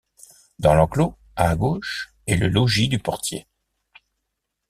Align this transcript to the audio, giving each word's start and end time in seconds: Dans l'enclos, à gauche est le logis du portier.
Dans 0.57 0.73
l'enclos, 0.73 1.13
à 1.35 1.55
gauche 1.55 2.11
est 2.25 2.35
le 2.35 2.47
logis 2.47 2.87
du 2.87 2.97
portier. 2.97 3.45